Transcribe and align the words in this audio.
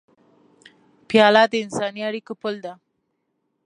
پیاله 1.09 1.43
د 1.51 1.53
انساني 1.63 2.01
اړیکو 2.09 2.33
پُل 2.41 2.55
ده. 2.65 2.73